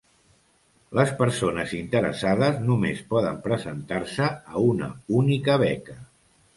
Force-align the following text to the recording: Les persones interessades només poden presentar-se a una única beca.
Les 0.99 1.11
persones 1.19 1.75
interessades 1.81 2.59
només 2.71 3.05
poden 3.13 3.39
presentar-se 3.47 4.33
a 4.35 4.67
una 4.75 4.93
única 5.23 5.63
beca. 5.69 6.01